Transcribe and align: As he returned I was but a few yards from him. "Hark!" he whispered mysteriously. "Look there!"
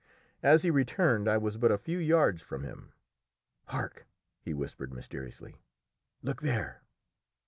As 0.41 0.63
he 0.63 0.71
returned 0.71 1.27
I 1.27 1.37
was 1.37 1.57
but 1.57 1.71
a 1.71 1.77
few 1.77 1.99
yards 1.99 2.41
from 2.41 2.63
him. 2.63 2.91
"Hark!" 3.65 4.07
he 4.41 4.51
whispered 4.51 4.91
mysteriously. 4.91 5.57
"Look 6.23 6.41
there!" 6.41 6.81